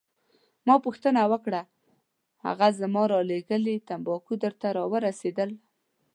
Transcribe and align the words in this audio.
ما 0.67 0.75
پوښتنه 0.85 1.21
وکړه: 1.31 1.61
هغه 2.45 2.67
زما 2.79 3.03
رالیږلي 3.13 3.75
تمباکو 3.87 4.33
درته 4.43 4.67
راورسیدل؟ 4.77 5.49